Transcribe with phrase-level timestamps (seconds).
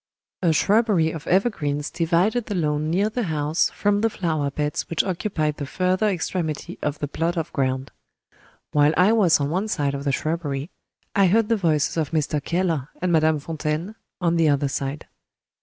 [0.41, 5.03] A shrubbery of evergreens divided the lawn near the house from the flower beds which
[5.03, 7.91] occupied the further extremity of the plot of ground.
[8.71, 10.71] While I was on one side of the shrubbery,
[11.15, 12.43] I heard the voices of Mr.
[12.43, 15.05] Keller and Madame Fontaine on the other side.